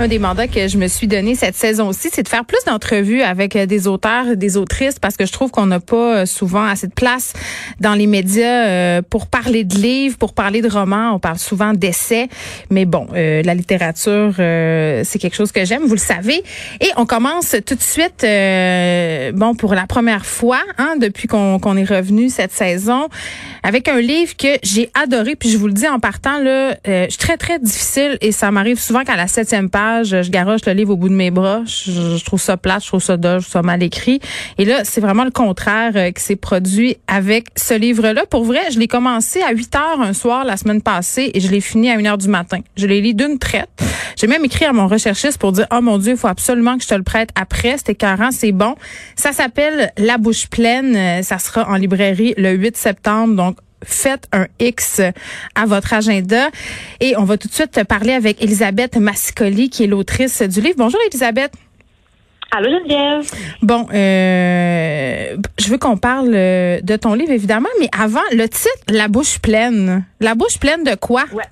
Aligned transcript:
Un 0.00 0.08
des 0.08 0.18
mandats 0.18 0.48
que 0.48 0.66
je 0.66 0.76
me 0.76 0.88
suis 0.88 1.06
donné 1.06 1.36
cette 1.36 1.54
saison-ci, 1.54 2.08
c'est 2.12 2.24
de 2.24 2.28
faire 2.28 2.44
plus 2.44 2.58
d'entrevues 2.66 3.22
avec 3.22 3.54
euh, 3.54 3.64
des 3.64 3.86
auteurs, 3.86 4.36
des 4.36 4.56
autrices, 4.56 4.98
parce 4.98 5.16
que 5.16 5.24
je 5.24 5.30
trouve 5.30 5.52
qu'on 5.52 5.66
n'a 5.66 5.78
pas 5.78 6.16
euh, 6.16 6.26
souvent 6.26 6.64
assez 6.64 6.88
de 6.88 6.92
place 6.92 7.32
dans 7.78 7.94
les 7.94 8.08
médias 8.08 8.66
euh, 8.66 9.02
pour 9.08 9.28
parler 9.28 9.62
de 9.62 9.76
livres, 9.76 10.18
pour 10.18 10.34
parler 10.34 10.62
de 10.62 10.68
romans. 10.68 11.12
On 11.14 11.20
parle 11.20 11.38
souvent 11.38 11.74
d'essais, 11.74 12.28
mais 12.70 12.86
bon, 12.86 13.06
la 13.12 13.54
littérature, 13.54 14.34
c'est 14.36 15.18
quelque 15.20 15.36
chose 15.36 15.52
que 15.52 15.64
j'aime, 15.64 15.84
vous 15.84 15.94
le 15.94 15.98
savez. 15.98 16.42
Et 16.80 16.90
on 16.96 17.06
commence 17.06 17.54
tout 17.64 17.76
de 17.76 17.80
suite, 17.80 18.26
bon, 19.38 19.54
pour 19.54 19.74
la 19.74 19.86
première 19.86 20.26
fois, 20.26 20.60
hein, 20.78 20.94
depuis 21.00 21.28
qu'on 21.28 21.76
est 21.76 21.84
revenu 21.84 22.30
cette 22.30 22.52
saison, 22.52 23.08
avec 23.62 23.88
un 23.88 24.00
livre 24.00 24.36
que 24.36 24.58
j'ai 24.62 24.90
adoré. 25.00 25.36
Puis 25.36 25.50
je 25.50 25.58
vous 25.58 25.68
le 25.68 25.72
dis 25.72 25.86
en 25.86 26.00
partant 26.00 26.40
là, 26.40 26.76
je 26.84 27.06
suis 27.08 27.18
très 27.18 27.36
très 27.36 27.58
difficile 27.60 28.18
et 28.20 28.32
ça 28.32 28.50
m'arrive 28.50 28.80
souvent 28.80 29.04
qu'à 29.04 29.16
la 29.16 29.28
septième 29.28 29.70
page 29.70 29.83
je 30.02 30.30
garoche 30.30 30.64
le 30.66 30.72
livre 30.72 30.92
au 30.92 30.96
bout 30.96 31.08
de 31.08 31.14
mes 31.14 31.30
bras. 31.30 31.62
Je, 31.66 32.22
trouve 32.24 32.40
ça 32.40 32.56
plate, 32.56 32.82
je 32.82 32.88
trouve 32.88 33.02
ça 33.02 33.16
doux, 33.16 33.28
je 33.28 33.34
trouve 33.34 33.52
ça 33.52 33.62
mal 33.62 33.82
écrit. 33.82 34.20
Et 34.58 34.64
là, 34.64 34.84
c'est 34.84 35.00
vraiment 35.00 35.24
le 35.24 35.30
contraire 35.30 35.92
euh, 35.96 36.10
qui 36.10 36.22
s'est 36.22 36.36
produit 36.36 36.96
avec 37.06 37.46
ce 37.56 37.74
livre-là. 37.74 38.26
Pour 38.26 38.44
vrai, 38.44 38.70
je 38.72 38.78
l'ai 38.78 38.88
commencé 38.88 39.42
à 39.42 39.52
8 39.52 39.76
heures 39.76 40.00
un 40.00 40.12
soir 40.12 40.44
la 40.44 40.56
semaine 40.56 40.82
passée 40.82 41.30
et 41.34 41.40
je 41.40 41.50
l'ai 41.50 41.60
fini 41.60 41.90
à 41.90 41.98
1 41.98 42.04
heure 42.06 42.18
du 42.18 42.28
matin. 42.28 42.58
Je 42.76 42.86
l'ai 42.86 43.00
lu 43.00 43.14
d'une 43.14 43.38
traite. 43.38 43.68
J'ai 44.16 44.26
même 44.26 44.44
écrit 44.44 44.64
à 44.64 44.72
mon 44.72 44.86
recherchiste 44.86 45.38
pour 45.38 45.52
dire, 45.52 45.66
oh 45.72 45.80
mon 45.80 45.98
Dieu, 45.98 46.12
il 46.12 46.18
faut 46.18 46.28
absolument 46.28 46.76
que 46.76 46.84
je 46.84 46.88
te 46.88 46.94
le 46.94 47.02
prête 47.02 47.30
après. 47.34 47.76
C'était 47.78 47.94
carré, 47.94 48.26
c'est 48.30 48.52
bon. 48.52 48.74
Ça 49.16 49.32
s'appelle 49.32 49.92
La 49.98 50.18
bouche 50.18 50.48
pleine. 50.48 50.96
Euh, 50.96 51.22
ça 51.22 51.38
sera 51.38 51.68
en 51.68 51.76
librairie 51.76 52.34
le 52.36 52.52
8 52.52 52.76
septembre. 52.76 53.34
Donc, 53.34 53.56
faites 53.84 54.26
un 54.32 54.46
X 54.58 55.00
à 55.54 55.66
votre 55.66 55.92
agenda. 55.92 56.48
Et 57.00 57.16
on 57.16 57.24
va 57.24 57.36
tout 57.36 57.48
de 57.48 57.52
suite 57.52 57.82
parler 57.84 58.12
avec 58.12 58.42
Elisabeth 58.42 58.96
Mascoli, 58.96 59.70
qui 59.70 59.84
est 59.84 59.88
l'autrice 59.88 60.42
du 60.42 60.60
livre. 60.60 60.76
Bonjour 60.78 61.00
Elisabeth. 61.08 61.52
Allô 62.56 62.70
Geneviève. 62.70 63.28
Bon, 63.62 63.88
euh, 63.92 65.36
je 65.58 65.68
veux 65.68 65.78
qu'on 65.78 65.96
parle 65.96 66.30
euh, 66.34 66.80
de 66.82 66.94
ton 66.94 67.14
livre 67.14 67.32
évidemment, 67.32 67.68
mais 67.80 67.88
avant 67.98 68.20
le 68.30 68.46
titre, 68.48 68.70
La 68.88 69.08
bouche 69.08 69.40
pleine. 69.40 70.04
La 70.20 70.36
bouche 70.36 70.60
pleine 70.60 70.84
de 70.84 70.94
quoi? 70.94 71.24
Ouais. 71.32 71.42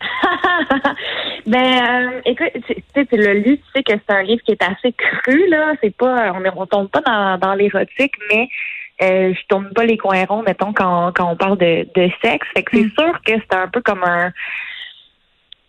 ben, 1.46 1.58
euh, 1.58 2.20
écoute, 2.24 2.48
tu 2.66 2.74
sais, 2.94 3.06
tu 3.06 3.16
l'as 3.16 3.34
lu, 3.34 3.58
tu 3.58 3.64
sais 3.74 3.82
que 3.82 3.92
c'est 3.92 4.14
un 4.14 4.22
livre 4.22 4.40
qui 4.46 4.52
est 4.52 4.62
assez 4.62 4.92
cru 4.92 5.48
là. 5.50 5.74
C'est 5.82 5.94
pas, 5.94 6.32
on 6.34 6.40
ne 6.40 6.66
tombe 6.66 6.88
pas 6.88 7.02
dans, 7.02 7.38
dans 7.38 7.54
l'érotique, 7.54 8.14
mais 8.30 8.48
euh, 9.00 9.32
je 9.34 9.46
tourne 9.48 9.72
pas 9.72 9.84
les 9.84 9.96
coins 9.96 10.24
ronds, 10.24 10.42
mettons, 10.42 10.72
quand, 10.72 11.12
quand 11.14 11.30
on 11.32 11.36
parle 11.36 11.58
de, 11.58 11.86
de 11.94 12.10
sexe. 12.22 12.46
Fait 12.54 12.62
que 12.62 12.76
c'est 12.76 12.84
mm. 12.84 12.92
sûr 12.98 13.20
que 13.24 13.32
c'est 13.32 13.56
un 13.56 13.68
peu 13.68 13.80
comme 13.80 14.02
un 14.04 14.32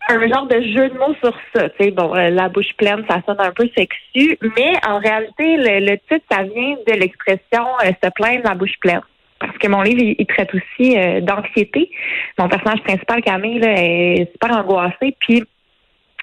un 0.06 0.28
genre 0.28 0.46
de 0.46 0.60
jeu 0.60 0.90
de 0.90 0.98
mots 0.98 1.14
sur 1.22 1.34
ça. 1.54 1.70
Tu 1.70 1.76
sais, 1.80 1.90
bon, 1.90 2.14
euh, 2.14 2.28
la 2.28 2.50
bouche 2.50 2.74
pleine, 2.76 3.02
ça 3.08 3.22
sonne 3.24 3.40
un 3.40 3.52
peu 3.52 3.66
sexu, 3.74 4.38
mais 4.54 4.74
en 4.86 4.98
réalité, 4.98 5.56
le, 5.56 5.96
titre, 5.96 6.26
ça 6.30 6.42
vient 6.42 6.76
de 6.86 6.92
l'expression 6.92 7.64
euh, 7.82 7.90
se 8.02 8.10
plaindre 8.10 8.42
la 8.44 8.54
bouche 8.54 8.78
pleine. 8.80 9.00
Parce 9.40 9.56
que 9.56 9.66
mon 9.66 9.80
livre, 9.80 10.14
il, 10.18 10.26
traite 10.26 10.50
aussi 10.54 10.94
d'anxiété. 11.22 11.90
Mon 12.38 12.48
personnage 12.48 12.82
principal, 12.82 13.20
Camille, 13.22 13.58
là, 13.58 13.74
est 13.76 14.30
super 14.32 14.56
angoissée. 14.56 15.16
Puis 15.20 15.42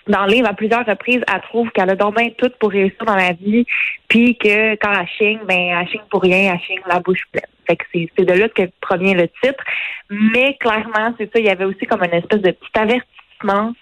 dans 0.07 0.25
le 0.25 0.33
livre, 0.33 0.47
à 0.47 0.53
plusieurs 0.53 0.85
reprises, 0.85 1.21
elle 1.31 1.41
trouve 1.41 1.69
qu'elle 1.71 1.89
a 1.89 1.95
donc 1.95 2.17
bien 2.17 2.29
tout 2.37 2.51
pour 2.59 2.71
réussir 2.71 3.05
dans 3.05 3.15
la 3.15 3.33
vie, 3.33 3.65
puis 4.07 4.37
que 4.37 4.75
quand 4.75 4.91
elle 4.93 5.07
chigne, 5.07 5.39
ben, 5.47 5.79
elle 5.79 5.87
chigne 5.87 6.01
pour 6.09 6.21
rien, 6.21 6.53
elle 6.53 6.59
chigne 6.59 6.81
la 6.87 6.99
bouche 6.99 7.23
pleine. 7.31 7.43
Fait 7.67 7.75
que 7.75 7.85
c'est 7.93 8.25
de 8.25 8.33
là 8.33 8.49
que 8.49 8.63
provient 8.81 9.13
le 9.13 9.27
titre. 9.43 9.63
Mais 10.09 10.57
clairement, 10.59 11.13
c'est 11.17 11.31
ça, 11.31 11.39
il 11.39 11.45
y 11.45 11.49
avait 11.49 11.65
aussi 11.65 11.85
comme 11.85 12.03
une 12.03 12.13
espèce 12.13 12.41
de 12.41 12.51
petit 12.51 12.79
avertissement 12.79 13.73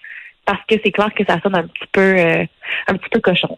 parce 0.50 0.66
que 0.68 0.74
c'est 0.84 0.90
clair 0.90 1.10
que 1.16 1.24
ça 1.24 1.38
sonne 1.40 1.54
un 1.54 1.62
petit 1.62 1.86
peu 1.92 2.00
euh, 2.00 2.44
un 2.88 2.94
petit 2.94 3.08
peu 3.08 3.20
cochon. 3.20 3.56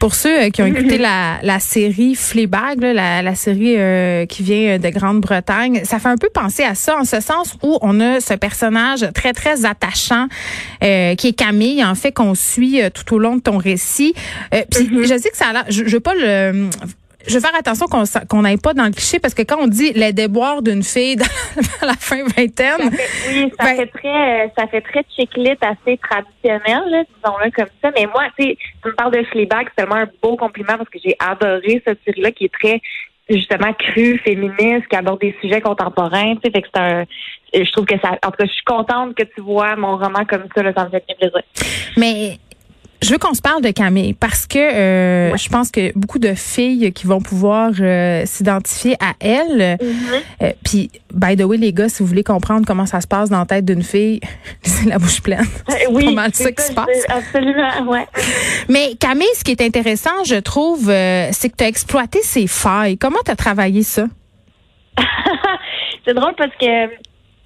Pour 0.00 0.14
ceux 0.14 0.44
euh, 0.44 0.48
qui 0.48 0.62
ont 0.62 0.66
écouté 0.74 0.96
la, 0.96 1.38
la 1.42 1.60
série 1.60 2.14
Fleabag, 2.14 2.80
la, 2.80 3.20
la 3.20 3.34
série 3.34 3.76
euh, 3.76 4.24
qui 4.24 4.42
vient 4.42 4.78
de 4.78 4.88
Grande-Bretagne, 4.88 5.82
ça 5.84 5.98
fait 5.98 6.08
un 6.08 6.16
peu 6.16 6.30
penser 6.32 6.62
à 6.62 6.74
ça, 6.74 6.96
en 6.98 7.04
ce 7.04 7.20
sens 7.20 7.58
où 7.62 7.78
on 7.82 8.00
a 8.00 8.20
ce 8.20 8.32
personnage 8.32 9.06
très, 9.14 9.34
très 9.34 9.66
attachant 9.66 10.28
euh, 10.82 11.14
qui 11.14 11.28
est 11.28 11.32
Camille, 11.34 11.84
en 11.84 11.94
fait, 11.94 12.12
qu'on 12.12 12.34
suit 12.34 12.80
tout 12.94 13.16
au 13.16 13.18
long 13.18 13.36
de 13.36 13.42
ton 13.42 13.58
récit. 13.58 14.14
puis 14.50 14.86
mm-hmm. 14.86 15.02
je 15.02 15.18
sais 15.18 15.30
que 15.30 15.36
ça 15.36 15.50
a 15.54 15.64
je, 15.68 15.84
je 15.84 15.92
veux 15.92 16.00
pas 16.00 16.14
le 16.14 16.70
je 17.26 17.34
veux 17.34 17.40
faire 17.40 17.54
attention 17.54 17.86
qu'on 17.86 18.42
n'aille 18.42 18.58
pas 18.58 18.74
dans 18.74 18.84
le 18.84 18.90
cliché 18.90 19.18
parce 19.18 19.34
que 19.34 19.42
quand 19.42 19.58
on 19.60 19.66
dit 19.66 19.92
les 19.92 20.12
déboires 20.12 20.62
d'une 20.62 20.82
fille 20.82 21.16
dans, 21.16 21.24
la 21.86 21.94
fin 21.94 22.24
vingtaine, 22.36 22.90
oui, 23.28 23.52
ça 23.58 23.64
ben 23.64 23.76
fait 23.76 23.86
très, 23.86 24.52
ça 24.56 24.66
fait 24.66 24.80
très 24.80 25.04
chiclite 25.14 25.62
assez 25.62 25.98
traditionnel, 25.98 27.06
disons-le 27.16 27.50
comme 27.50 27.68
ça. 27.82 27.90
Mais 27.96 28.06
moi, 28.06 28.24
tu 28.38 28.44
sais, 28.44 28.58
tu 28.82 28.88
me 28.88 28.94
parles 28.94 29.12
de 29.12 29.22
Fleabag, 29.24 29.68
c'est 29.68 29.82
tellement 29.82 30.00
un 30.00 30.08
beau 30.22 30.36
compliment 30.36 30.76
parce 30.76 30.90
que 30.90 30.98
j'ai 31.04 31.16
adoré 31.18 31.82
cette 31.86 32.00
série-là 32.04 32.30
qui 32.32 32.44
est 32.44 32.52
très 32.52 32.80
justement 33.28 33.72
cru, 33.72 34.18
féministe, 34.18 34.86
qui 34.88 34.96
aborde 34.96 35.20
des 35.20 35.34
sujets 35.40 35.60
contemporains. 35.60 36.34
Tu 36.36 36.40
sais, 36.44 36.50
fait 36.50 36.62
que 36.62 36.68
c'est 36.74 36.80
un, 36.80 37.04
je 37.54 37.70
trouve 37.72 37.86
que 37.86 37.98
ça, 38.00 38.12
en 38.22 38.30
tout 38.30 38.36
cas, 38.38 38.46
je 38.46 38.52
suis 38.52 38.64
contente 38.64 39.14
que 39.14 39.22
tu 39.22 39.40
vois 39.40 39.76
mon 39.76 39.96
roman 39.96 40.24
comme 40.28 40.44
ça, 40.54 40.62
là, 40.62 40.72
ça 40.76 40.84
me 40.84 40.90
fait 40.90 41.04
bien 41.06 41.16
plaisir. 41.16 41.42
Mais 41.96 42.38
je 43.02 43.10
veux 43.10 43.18
qu'on 43.18 43.34
se 43.34 43.42
parle 43.42 43.62
de 43.62 43.70
Camille 43.70 44.14
parce 44.14 44.46
que 44.46 44.58
euh, 44.58 45.36
je 45.36 45.48
pense 45.48 45.70
que 45.70 45.92
beaucoup 45.96 46.18
de 46.18 46.34
filles 46.34 46.92
qui 46.92 47.06
vont 47.06 47.20
pouvoir 47.20 47.70
euh, 47.80 48.22
s'identifier 48.24 48.96
à 49.00 49.12
elle. 49.20 49.76
Mm-hmm. 49.76 50.22
Euh, 50.42 50.52
puis, 50.64 50.90
by 51.12 51.36
the 51.36 51.42
way, 51.42 51.56
les 51.56 51.72
gars, 51.72 51.88
si 51.88 52.02
vous 52.02 52.08
voulez 52.08 52.22
comprendre 52.22 52.64
comment 52.66 52.86
ça 52.86 53.00
se 53.00 53.06
passe 53.06 53.28
dans 53.28 53.40
la 53.40 53.46
tête 53.46 53.64
d'une 53.64 53.82
fille, 53.82 54.20
c'est 54.62 54.88
la 54.88 54.98
bouche 54.98 55.20
pleine. 55.22 55.44
oui, 55.90 56.06
pas 56.06 56.12
mal 56.12 56.34
ça 56.34 56.50
qui 56.50 56.62
se 56.62 56.72
passe. 56.72 56.88
Absolument, 57.08 57.90
ouais. 57.90 58.06
Mais 58.68 58.94
Camille, 58.98 59.26
ce 59.34 59.44
qui 59.44 59.50
est 59.50 59.60
intéressant, 59.60 60.24
je 60.24 60.36
trouve, 60.36 60.86
c'est 60.86 61.50
que 61.50 61.56
tu 61.56 61.64
as 61.64 61.68
exploité 61.68 62.20
ses 62.22 62.46
failles. 62.46 62.96
Comment 62.96 63.20
tu 63.24 63.30
as 63.30 63.36
travaillé 63.36 63.82
ça? 63.82 64.06
c'est 66.06 66.14
drôle 66.14 66.34
parce 66.36 66.54
que 66.60 66.66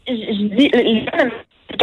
je 0.07 0.57
dis 0.57 0.71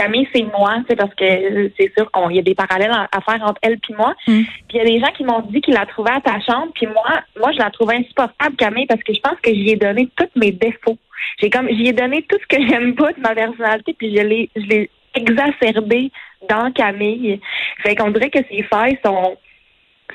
Camille, 0.06 0.28
c'est 0.34 0.44
moi, 0.44 0.76
c'est 0.88 0.96
parce 0.96 1.14
que 1.16 1.72
c'est 1.78 1.92
sûr 1.98 2.12
qu'il 2.12 2.36
y 2.36 2.40
a 2.40 2.44
des 2.44 2.56
parallèles 2.56 2.92
à 2.92 3.22
faire 3.22 3.44
entre 3.44 3.60
elle 3.62 3.74
et 3.74 3.94
moi. 3.96 4.14
Mm. 4.28 4.42
Puis 4.68 4.76
il 4.76 4.78
y 4.78 4.82
a 4.82 4.86
des 4.86 5.00
gens 5.00 5.12
qui 5.16 5.24
m'ont 5.24 5.42
dit 5.42 5.62
qu'ils 5.62 5.74
la 5.74 5.86
trouvaient 5.86 6.12
attachante, 6.12 6.74
puis 6.76 6.88
moi, 6.88 7.22
moi 7.40 7.52
je 7.52 7.58
la 7.58 7.72
trouvais 7.72 7.96
insupportable, 7.96 8.56
Camille, 8.56 8.86
parce 8.86 9.02
que 9.04 9.14
je 9.14 9.20
pense 9.20 9.40
que 9.42 9.52
j'y 9.52 9.72
ai 9.72 9.76
donné 9.76 10.10
tous 10.16 10.30
mes 10.40 10.52
défauts. 10.52 10.98
J'ai 11.40 11.50
comme 11.50 11.68
j'y 11.70 11.88
ai 11.88 11.94
donné 11.94 12.22
tout 12.24 12.38
ce 12.40 12.56
que 12.56 12.68
j'aime 12.68 12.96
pas 12.96 13.14
de 13.14 13.20
ma 13.20 13.34
personnalité, 13.34 13.96
puis 13.98 14.16
je 14.16 14.22
l'ai 14.22 14.50
je 14.56 14.66
l'ai 14.68 14.90
exacerbé 15.16 16.12
dans 16.50 16.72
Camille. 16.72 17.40
Fait 17.82 17.96
qu'on 17.96 18.12
dirait 18.12 18.30
que 18.30 18.44
ses 18.50 18.64
failles 18.64 19.00
sont 19.04 19.38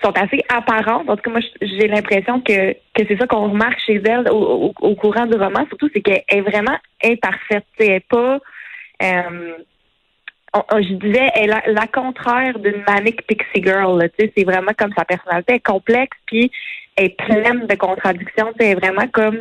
sont 0.03 0.13
assez 0.13 0.41
apparentes. 0.49 1.11
En 1.11 1.17
tout 1.17 1.23
cas, 1.23 1.31
moi, 1.31 1.41
j'ai 1.61 1.89
l'impression 1.89 2.41
que, 2.41 2.73
que 2.73 3.05
c'est 3.09 3.19
ça 3.19 3.27
qu'on 3.27 3.51
remarque 3.51 3.81
chez 3.85 4.01
elle 4.05 4.31
au, 4.31 4.73
courant 4.95 5.27
du 5.27 5.37
roman. 5.37 5.67
Surtout, 5.69 5.91
c'est 5.93 6.01
qu'elle 6.01 6.23
est 6.29 6.41
vraiment 6.41 6.79
imparfaite. 7.05 7.67
Elle 7.79 7.89
n'est 7.89 8.01
pas 8.01 8.39
euh, 9.03 9.55
je 10.55 10.95
disais, 10.95 11.29
elle 11.35 11.53
a 11.53 11.63
la 11.67 11.87
contraire 11.87 12.59
d'une 12.59 12.83
manic 12.87 13.27
pixie 13.27 13.63
girl. 13.63 14.09
C'est 14.19 14.45
vraiment 14.45 14.73
comme 14.77 14.93
sa 14.97 15.05
personnalité 15.05 15.55
est 15.55 15.61
complexe, 15.61 16.17
puis 16.27 16.51
elle 16.97 17.07
est 17.07 17.17
pleine 17.17 17.67
de 17.67 17.75
contradictions. 17.77 18.53
Elle 18.59 18.67
est 18.67 18.75
vraiment 18.75 19.07
comme 19.09 19.39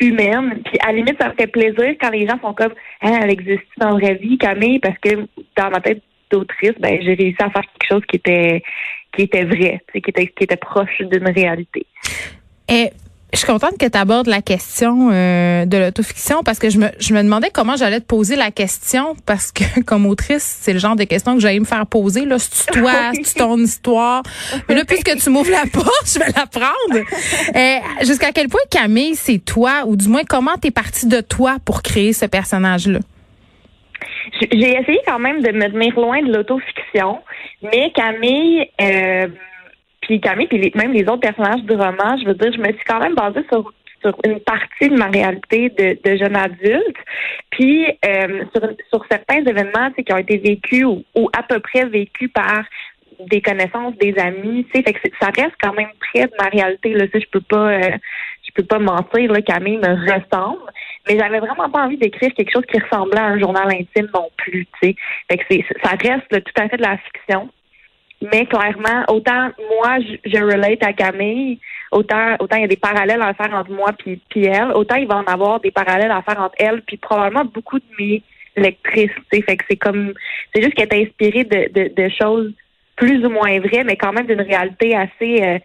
humaine. 0.00 0.62
Puis 0.64 0.78
à 0.80 0.88
la 0.88 0.92
limite, 0.92 1.16
ça 1.20 1.28
me 1.28 1.34
fait 1.34 1.46
plaisir 1.46 1.94
quand 2.00 2.10
les 2.10 2.26
gens 2.26 2.38
sont 2.40 2.54
comme 2.54 2.74
hein, 3.02 3.20
elle 3.22 3.30
existe 3.30 3.64
dans 3.78 3.90
la 3.90 3.94
vraie 3.94 4.14
vie, 4.14 4.38
Camille, 4.38 4.78
parce 4.78 4.98
que 4.98 5.26
dans 5.56 5.70
ma 5.70 5.80
tête 5.80 6.02
d'autrice, 6.30 6.74
ben 6.78 7.00
j'ai 7.02 7.14
réussi 7.14 7.36
à 7.40 7.50
faire 7.50 7.62
quelque 7.62 7.88
chose 7.88 8.02
qui 8.06 8.16
était 8.16 8.62
qui 9.12 9.22
était 9.22 9.44
vrai, 9.44 9.80
qui 9.92 9.98
était 9.98 10.26
qui 10.26 10.44
était 10.44 10.56
proche 10.56 11.00
d'une 11.00 11.28
réalité. 11.28 11.86
Et 12.68 12.90
Je 13.32 13.38
suis 13.38 13.46
contente 13.46 13.76
que 13.78 13.86
tu 13.86 13.98
abordes 13.98 14.26
la 14.26 14.40
question 14.40 15.10
euh, 15.12 15.66
de 15.66 15.76
l'autofiction 15.76 16.42
parce 16.42 16.58
que 16.58 16.70
je 16.70 16.78
me, 16.78 16.88
je 16.98 17.12
me 17.12 17.22
demandais 17.22 17.50
comment 17.52 17.76
j'allais 17.76 18.00
te 18.00 18.06
poser 18.06 18.36
la 18.36 18.50
question 18.50 19.16
parce 19.26 19.52
que 19.52 19.80
comme 19.86 20.06
autrice, 20.06 20.42
c'est 20.62 20.72
le 20.72 20.78
genre 20.78 20.96
de 20.96 21.04
question 21.04 21.34
que 21.34 21.40
j'allais 21.40 21.60
me 21.60 21.66
faire 21.66 21.86
poser. 21.86 22.24
Là, 22.24 22.38
c'est 22.38 22.72
toi, 22.72 23.12
c'est 23.22 23.34
ton 23.34 23.58
histoire? 23.58 24.22
Mais 24.68 24.74
là, 24.74 24.84
puisque 24.86 25.14
tu 25.22 25.28
m'ouvres 25.28 25.50
la 25.50 25.64
porte, 25.72 26.06
je 26.06 26.18
vais 26.18 26.32
la 26.34 26.46
prendre. 26.46 27.04
Euh, 27.54 28.04
Jusqu'à 28.06 28.32
quel 28.32 28.48
point 28.48 28.60
Camille, 28.70 29.14
c'est 29.14 29.44
toi, 29.44 29.84
ou 29.86 29.96
du 29.96 30.08
moins 30.08 30.24
comment 30.26 30.56
t'es 30.56 30.70
partie 30.70 31.06
de 31.06 31.20
toi 31.20 31.56
pour 31.64 31.82
créer 31.82 32.14
ce 32.14 32.24
personnage-là? 32.24 33.00
J'ai 34.40 34.70
essayé 34.76 35.00
quand 35.06 35.18
même 35.18 35.42
de 35.42 35.52
me 35.52 35.70
tenir 35.70 35.94
loin 35.98 36.22
de 36.22 36.32
l'autofiction, 36.32 37.18
mais 37.62 37.92
Camille, 37.94 38.66
euh, 38.80 39.28
puis 40.08 40.20
Camille, 40.22 40.46
puis 40.46 40.72
même 40.74 40.92
les 40.92 41.02
autres 41.02 41.20
personnages 41.20 41.62
du 41.62 41.74
roman, 41.74 42.16
je 42.18 42.24
veux 42.24 42.34
dire, 42.34 42.50
je 42.50 42.58
me 42.58 42.72
suis 42.72 42.84
quand 42.86 42.98
même 42.98 43.14
basée 43.14 43.44
sur 43.52 43.72
sur 44.00 44.16
une 44.24 44.38
partie 44.38 44.88
de 44.88 44.96
ma 44.96 45.06
réalité 45.06 45.70
de, 45.70 46.16
jeune 46.16 46.36
adulte, 46.36 46.96
puis 47.50 47.84
euh, 48.04 48.44
sur, 48.92 49.04
certains 49.10 49.44
événements 49.44 49.90
qui 49.90 50.12
ont 50.12 50.18
été 50.18 50.38
vécus 50.38 50.84
ou, 50.84 51.28
à 51.36 51.42
peu 51.42 51.58
près 51.58 51.84
vécus 51.84 52.30
par 52.32 52.62
des 53.28 53.42
connaissances, 53.42 53.96
des 53.96 54.16
amis, 54.16 54.64
tu 54.72 54.80
sais, 54.80 54.94
ça 55.20 55.30
reste 55.36 55.56
quand 55.60 55.72
même 55.72 55.90
près 55.98 56.26
de 56.26 56.32
ma 56.40 56.48
réalité 56.48 56.94
là, 56.94 57.06
je 57.12 57.26
peux 57.32 57.40
pas 57.40 57.72
euh, 57.72 57.90
je 58.44 58.52
peux 58.54 58.62
pas 58.62 58.78
mentir 58.78 59.32
là, 59.32 59.42
Camille 59.42 59.78
me 59.78 60.12
ressemble, 60.12 60.70
mais 61.08 61.18
j'avais 61.18 61.40
vraiment 61.40 61.68
pas 61.68 61.86
envie 61.86 61.98
d'écrire 61.98 62.32
quelque 62.34 62.52
chose 62.52 62.66
qui 62.72 62.78
ressemblait 62.78 63.18
à 63.18 63.26
un 63.26 63.40
journal 63.40 63.66
intime 63.68 64.08
non 64.14 64.28
plus, 64.36 64.66
tu 64.80 64.90
sais. 64.90 64.96
Fait 65.28 65.38
que 65.38 65.44
c'est 65.50 65.64
ça 65.82 65.90
reste 66.00 66.28
tout 66.30 66.62
à 66.62 66.68
fait 66.68 66.76
de 66.76 66.82
la 66.82 66.98
fiction. 66.98 67.50
Mais 68.20 68.46
clairement, 68.46 69.04
autant 69.08 69.50
moi, 69.76 69.98
je, 70.00 70.30
je 70.30 70.42
relate 70.42 70.82
à 70.82 70.92
Camille, 70.92 71.60
autant 71.92 72.34
autant 72.40 72.56
il 72.56 72.62
y 72.62 72.64
a 72.64 72.68
des 72.68 72.76
parallèles 72.76 73.22
à 73.22 73.32
faire 73.34 73.54
entre 73.54 73.70
moi 73.70 73.92
puis, 73.96 74.20
puis 74.28 74.46
elle, 74.46 74.72
autant 74.74 74.96
il 74.96 75.06
va 75.06 75.18
en 75.18 75.24
avoir 75.24 75.60
des 75.60 75.70
parallèles 75.70 76.10
à 76.10 76.22
faire 76.22 76.40
entre 76.40 76.56
elle 76.58 76.82
puis 76.82 76.96
probablement 76.96 77.44
beaucoup 77.44 77.78
de 77.78 77.84
mes 77.98 78.22
lectrices. 78.56 79.12
Fait 79.30 79.56
que 79.56 79.64
c'est 79.70 79.76
comme 79.76 80.14
c'est 80.52 80.62
juste 80.62 80.74
qu'elle 80.74 80.92
est 80.92 81.06
inspirée 81.06 81.44
de, 81.44 81.72
de, 81.72 81.94
de, 81.94 82.08
choses 82.08 82.52
plus 82.96 83.24
ou 83.24 83.30
moins 83.30 83.60
vraies, 83.60 83.84
mais 83.84 83.96
quand 83.96 84.12
même 84.12 84.26
d'une 84.26 84.40
réalité 84.40 84.96
assez 84.96 85.42
euh, 85.42 85.58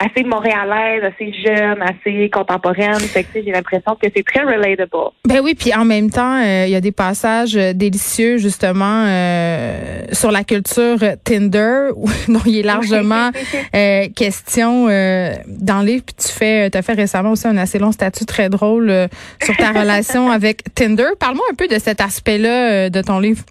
assez 0.00 0.24
montréalaise, 0.24 1.04
assez 1.04 1.32
jeune, 1.32 1.82
assez 1.82 2.30
contemporaine. 2.30 2.98
Fait 3.00 3.22
que 3.22 3.42
j'ai 3.44 3.52
l'impression 3.52 3.94
que 4.00 4.08
c'est 4.14 4.24
très 4.24 4.40
relatable. 4.40 5.12
Ben 5.26 5.40
oui, 5.42 5.54
puis 5.54 5.74
en 5.74 5.84
même 5.84 6.10
temps, 6.10 6.40
euh, 6.40 6.64
il 6.66 6.70
y 6.70 6.74
a 6.74 6.80
des 6.80 6.92
passages 6.92 7.54
euh, 7.56 7.72
délicieux 7.74 8.38
justement 8.38 9.04
euh, 9.06 10.04
sur 10.12 10.30
la 10.30 10.42
culture 10.42 10.98
Tinder 11.22 11.90
dont 12.28 12.40
il 12.46 12.58
est 12.58 12.62
largement 12.62 13.30
question 14.16 14.86
dans 14.86 15.80
le 15.80 15.86
livre. 15.86 16.04
Puis 16.04 16.14
tu 16.26 16.28
fais, 16.28 16.74
as 16.74 16.82
fait 16.82 16.94
récemment 16.94 17.32
aussi 17.32 17.46
un 17.46 17.58
assez 17.58 17.78
long 17.78 17.92
statut 17.92 18.24
très 18.24 18.48
drôle 18.48 19.08
sur 19.42 19.56
ta 19.56 19.70
relation 19.70 20.30
avec 20.30 20.74
Tinder. 20.74 21.08
Parle-moi 21.18 21.44
un 21.50 21.54
peu 21.54 21.68
de 21.68 21.78
cet 21.78 22.00
aspect-là 22.00 22.88
de 22.88 23.02
ton 23.02 23.18
livre. 23.18 23.44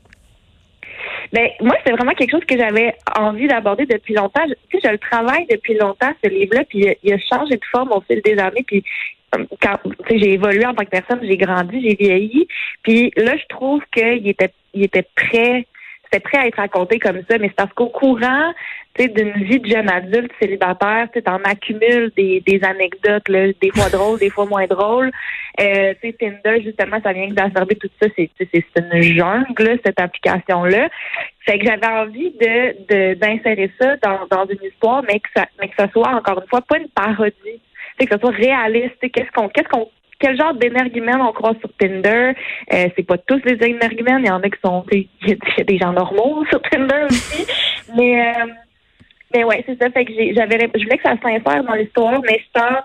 Ben, 1.32 1.50
moi, 1.62 1.76
c'est 1.86 1.92
vraiment 1.92 2.14
quelque 2.14 2.32
chose 2.32 2.46
que 2.46 2.58
j'avais 2.58 2.96
envie 3.18 3.48
d'aborder 3.48 3.86
depuis 3.86 4.14
longtemps. 4.14 4.42
Je, 4.48 4.54
tu 4.70 4.80
sais, 4.80 4.88
je 4.88 4.92
le 4.92 4.98
travaille 4.98 5.46
depuis 5.48 5.76
longtemps, 5.76 6.12
ce 6.24 6.30
livre-là, 6.30 6.64
puis 6.68 6.88
il 7.04 7.14
a, 7.14 7.18
changé 7.20 7.56
de 7.56 7.66
forme 7.72 7.92
au 7.92 8.02
fil 8.02 8.22
des 8.24 8.38
années, 8.40 8.64
puis 8.66 8.84
euh, 9.36 9.46
quand 9.62 9.78
j'ai 10.10 10.34
évolué 10.34 10.66
en 10.66 10.74
tant 10.74 10.86
que 10.86 10.90
personne, 10.90 11.20
j'ai 11.22 11.38
grandi, 11.38 11.82
j'ai 11.82 11.96
vieilli, 11.96 12.48
puis 12.84 13.12
là, 13.16 13.38
je 13.38 13.46
trouve 13.48 13.82
qu'il 13.94 14.28
était, 14.28 14.52
il 14.74 14.84
était 14.84 15.08
prêt 15.16 15.66
c'était 16.12 16.28
prêt 16.28 16.40
à 16.40 16.48
être 16.48 16.56
raconté 16.56 16.98
comme 16.98 17.22
ça, 17.30 17.38
mais 17.38 17.50
c'est 17.50 17.56
parce 17.56 17.74
qu'au 17.74 17.90
courant 17.90 18.52
d'une 18.98 19.44
vie 19.44 19.60
de 19.60 19.68
jeune 19.68 19.90
adulte 19.90 20.32
célibataire, 20.42 21.08
tu 21.14 21.22
en 21.28 21.40
accumules 21.44 22.12
des, 22.18 22.42
des 22.46 22.60
anecdotes, 22.64 23.28
là, 23.30 23.48
des 23.62 23.72
fois 23.74 23.90
drôles, 23.90 24.20
des 24.20 24.30
fois 24.30 24.46
moins 24.46 24.68
drôles. 24.68 25.12
Euh, 25.60 25.94
Tinder, 26.02 26.62
justement, 26.64 26.98
ça 27.02 27.14
vient 27.14 27.24
exacerber 27.24 27.76
tout 27.76 27.90
ça. 28.02 28.10
C'est, 28.16 28.30
une 28.52 29.02
jungle, 29.02 29.80
cette 29.86 30.00
application-là. 30.00 30.90
Fait 31.46 31.60
que 31.60 31.66
j'avais 31.66 31.88
envie 31.88 32.32
de, 32.32 33.14
d'insérer 33.14 33.72
ça 33.80 33.96
dans, 33.98 34.28
dans 34.30 34.46
une 34.48 34.64
histoire, 34.64 35.04
mais 35.04 35.20
que 35.20 35.30
ça, 35.36 35.48
mais 35.60 35.70
que 35.70 35.76
ça 35.78 35.90
soit, 35.92 36.10
encore 36.10 36.42
une 36.42 36.48
fois, 36.50 36.62
pas 36.62 36.78
une 36.78 36.90
parodie. 36.90 37.62
que 38.00 38.08
ça 38.10 38.20
soit 38.20 38.32
réaliste. 38.32 39.00
Qu'est-ce 39.14 39.32
qu'on, 39.32 39.50
qu'est-ce 39.50 39.70
qu'on 39.70 39.90
quel 40.20 40.38
genre 40.38 40.54
d'énergumènes 40.54 41.22
on 41.22 41.32
croit 41.32 41.56
sur 41.62 41.70
Tinder? 41.80 42.34
Euh, 42.74 42.88
c'est 42.96 43.04
pas 43.04 43.18
tous 43.20 43.42
les 43.46 43.66
énergumènes, 43.66 44.20
il 44.20 44.28
y 44.28 44.30
en 44.30 44.42
a 44.42 44.50
qui 44.50 44.60
sont 44.64 44.86
il 44.92 45.08
y, 45.26 45.32
a 45.32 45.64
des 45.64 45.78
gens 45.78 45.94
normaux 45.94 46.44
sur 46.50 46.62
Tinder 46.64 47.06
aussi. 47.10 47.48
mais 47.96 48.28
euh, 48.28 48.46
mais 49.34 49.44
ouais, 49.44 49.64
c'est 49.66 49.82
ça. 49.82 49.90
Fait 49.90 50.06
que 50.06 50.14
j'avais 50.34 50.70
je 50.76 50.84
voulais 50.84 50.98
que 50.98 51.04
ça 51.04 51.16
s'insère 51.22 51.64
dans 51.64 51.76
l'histoire, 51.76 52.22
mais 52.22 52.42
sans 52.56 52.78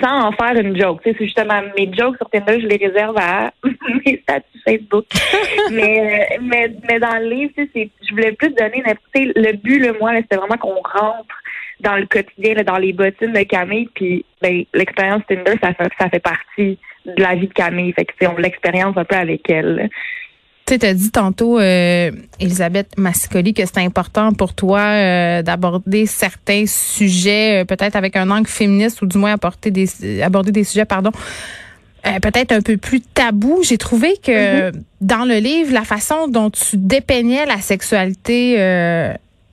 sans 0.00 0.28
en 0.28 0.32
faire 0.32 0.56
une 0.56 0.80
joke. 0.80 1.00
c'est 1.04 1.16
justement 1.18 1.60
mes 1.76 1.92
jokes 1.92 2.16
sur 2.16 2.30
Tinder, 2.30 2.60
je 2.60 2.66
les 2.66 2.76
réserve 2.76 3.16
à 3.18 3.52
mes 4.06 4.18
statuts 4.22 4.60
Facebook. 4.66 5.04
mais, 5.70 6.00
euh, 6.00 6.38
mais 6.40 6.72
mais 6.88 6.98
dans 6.98 7.18
le 7.18 7.28
livre, 7.28 7.52
c'est 7.56 7.90
je 8.02 8.10
voulais 8.10 8.32
plus 8.32 8.50
donner 8.50 8.82
le 9.14 9.56
but 9.56 9.78
le 9.78 9.98
moi, 9.98 10.12
c'était 10.16 10.36
vraiment 10.36 10.56
qu'on 10.56 10.80
rentre 10.80 11.34
dans 11.80 11.96
le 11.96 12.06
quotidien, 12.06 12.54
dans 12.62 12.78
les 12.78 12.92
bottines 12.92 13.32
de 13.32 13.42
Camille. 13.42 13.88
Puis 13.94 14.24
ben, 14.40 14.64
l'expérience 14.72 15.22
Tinder, 15.28 15.54
ça 15.62 15.74
fait, 15.74 15.90
ça 15.98 16.08
fait 16.08 16.20
partie 16.20 16.78
de 17.04 17.22
la 17.22 17.34
vie 17.34 17.48
de 17.48 17.52
Camille. 17.52 17.92
Fait 17.92 18.06
que 18.06 18.26
on 18.26 18.36
l'expérience 18.36 18.96
un 18.96 19.04
peu 19.04 19.16
avec 19.16 19.48
elle. 19.50 19.90
Tu 20.66 20.74
as 20.86 20.94
dit 20.94 21.10
tantôt, 21.10 21.58
euh, 21.58 22.10
Elisabeth 22.40 22.96
Massicoli, 22.96 23.52
que 23.52 23.66
c'est 23.66 23.80
important 23.80 24.32
pour 24.32 24.54
toi 24.54 24.80
euh, 24.80 25.42
d'aborder 25.42 26.06
certains 26.06 26.64
sujets, 26.66 27.60
euh, 27.60 27.64
peut-être 27.66 27.96
avec 27.96 28.16
un 28.16 28.30
angle 28.30 28.46
féministe 28.46 29.02
ou 29.02 29.06
du 29.06 29.18
moins 29.18 29.32
apporter 29.32 29.70
des, 29.70 30.22
aborder 30.22 30.52
des 30.52 30.64
sujets, 30.64 30.86
pardon, 30.86 31.10
peut-être 32.22 32.52
un 32.52 32.62
peu 32.62 32.78
plus 32.78 33.02
tabou. 33.02 33.60
J'ai 33.62 33.76
trouvé 33.76 34.14
que 34.16 34.70
mm-hmm. 34.70 34.82
dans 35.02 35.26
le 35.26 35.36
livre, 35.36 35.70
la 35.74 35.84
façon 35.84 36.28
dont 36.28 36.48
tu 36.48 36.78
dépeignais 36.78 37.44
la 37.44 37.58
sexualité 37.58 38.56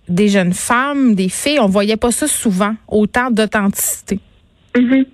des 0.08 0.28
jeunes 0.30 0.54
femmes, 0.54 1.16
des 1.16 1.30
filles, 1.30 1.60
on 1.60 1.68
voyait 1.68 1.98
pas 1.98 2.12
ça 2.12 2.28
souvent, 2.28 2.76
autant 2.88 3.32
d'authenticité. 3.32 4.20
Mm-hmm. 4.76 5.06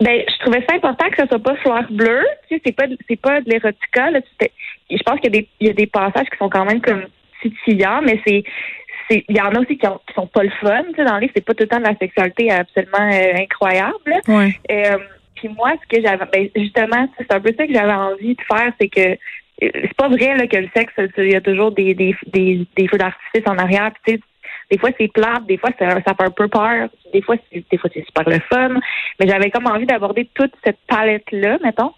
Ben, 0.00 0.22
je 0.28 0.38
trouvais 0.44 0.64
ça 0.68 0.76
important 0.76 1.10
que 1.10 1.22
ce 1.22 1.26
soit 1.26 1.42
pas 1.42 1.56
fleur 1.56 1.84
bleue. 1.90 2.24
Tu 2.48 2.54
sais, 2.54 2.62
c'est 2.64 2.72
pas, 2.72 2.84
c'est 3.08 3.20
pas 3.20 3.40
de 3.40 3.50
l'érotica. 3.50 4.10
Je 4.90 5.02
pense 5.02 5.20
qu'il 5.20 5.34
y 5.34 5.38
a 5.38 5.40
des, 5.40 5.48
il 5.60 5.66
y 5.66 5.70
a 5.70 5.74
des 5.74 5.86
passages 5.86 6.28
qui 6.30 6.38
sont 6.38 6.48
quand 6.48 6.64
même 6.64 6.80
comme 6.80 7.04
titillants, 7.42 8.02
mais 8.02 8.20
c'est, 8.26 8.42
c'est, 9.08 9.24
il 9.28 9.36
y 9.36 9.40
en 9.40 9.54
a 9.54 9.60
aussi 9.60 9.76
qui, 9.76 9.86
ont, 9.86 10.00
qui 10.06 10.14
sont 10.14 10.26
pas 10.26 10.42
le 10.42 10.50
fun. 10.60 10.82
Tu 10.88 10.94
sais, 10.96 11.04
dans 11.04 11.14
le 11.14 11.20
livre, 11.20 11.32
c'est 11.34 11.44
pas 11.44 11.54
tout 11.54 11.64
le 11.64 11.68
temps 11.68 11.78
de 11.78 11.84
la 11.84 11.96
sexualité 11.96 12.50
absolument 12.50 13.10
euh, 13.12 13.34
incroyable. 13.36 14.20
Ouais. 14.26 14.58
Euh, 14.70 14.98
puis 15.34 15.48
moi, 15.48 15.72
ce 15.82 15.96
que 15.96 16.02
j'avais, 16.02 16.24
ben, 16.32 16.48
justement, 16.56 17.08
c'est 17.16 17.32
un 17.32 17.40
peu 17.40 17.54
ça 17.56 17.66
que 17.66 17.72
j'avais 17.72 17.92
envie 17.92 18.34
de 18.34 18.42
faire, 18.42 18.72
c'est 18.80 18.88
que 18.88 19.16
c'est 19.60 19.96
pas 19.96 20.08
vrai 20.08 20.36
là, 20.36 20.46
que 20.46 20.56
le 20.56 20.68
sexe, 20.74 20.92
il 21.18 21.32
y 21.32 21.36
a 21.36 21.40
toujours 21.40 21.72
des, 21.72 21.94
des, 21.94 22.14
des, 22.26 22.66
des 22.76 22.88
feux 22.88 22.98
d'artifice 22.98 23.42
en 23.46 23.58
arrière. 23.58 23.90
Puis, 24.04 24.20
des 24.70 24.78
fois 24.78 24.90
c'est 24.98 25.10
plate, 25.12 25.46
des 25.46 25.56
fois 25.56 25.70
ça, 25.78 25.88
ça 26.06 26.14
fait 26.14 26.24
un 26.24 26.30
peu 26.30 26.48
peur, 26.48 26.88
des 27.12 27.22
fois 27.22 27.36
c'est 27.50 27.64
des 27.70 27.78
fois 27.78 27.90
c'est 27.92 28.04
super 28.04 28.28
le 28.28 28.38
fun. 28.50 28.74
Mais 29.18 29.26
j'avais 29.26 29.50
comme 29.50 29.66
envie 29.66 29.86
d'aborder 29.86 30.28
toute 30.34 30.52
cette 30.64 30.78
palette 30.86 31.30
là, 31.32 31.58
mettons. 31.62 31.92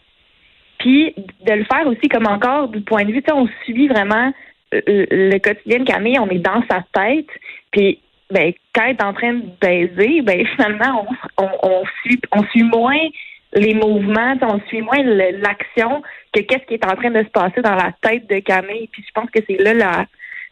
Puis 0.81 1.15
de 1.17 1.53
le 1.53 1.65
faire 1.65 1.87
aussi 1.87 2.09
comme 2.09 2.27
encore 2.27 2.69
du 2.69 2.81
point 2.81 3.05
de 3.05 3.13
vue, 3.13 3.23
on 3.33 3.47
suit 3.65 3.87
vraiment 3.87 4.33
euh, 4.75 4.81
le 4.87 5.39
quotidien 5.39 5.81
de 5.81 5.85
Camille, 5.85 6.19
on 6.19 6.29
est 6.29 6.39
dans 6.39 6.63
sa 6.69 6.83
tête. 6.93 7.29
Puis 7.71 8.01
ben 8.31 8.53
quand 8.75 8.85
elle 8.85 8.97
est 8.97 9.03
en 9.03 9.13
train 9.13 9.35
de 9.35 9.45
baiser, 9.61 10.23
ben 10.23 10.45
finalement 10.57 11.07
on, 11.37 11.45
on, 11.45 11.51
on 11.63 11.85
suit 12.03 12.21
on 12.33 12.43
suit 12.45 12.65
moins 12.65 13.09
les 13.53 13.75
mouvements, 13.75 14.35
on 14.43 14.61
suit 14.69 14.81
moins 14.81 15.03
l'action 15.03 16.03
que 16.33 16.41
qu'est-ce 16.41 16.65
qui 16.67 16.75
est 16.75 16.87
en 16.87 16.95
train 16.95 17.11
de 17.11 17.23
se 17.23 17.31
passer 17.31 17.61
dans 17.63 17.75
la 17.75 17.93
tête 18.01 18.29
de 18.29 18.39
Camille. 18.41 18.89
Puis 18.93 19.05
je 19.07 19.13
pense 19.13 19.31
que 19.31 19.41
c'est 19.47 19.63
là 19.63 19.75
la 19.75 20.07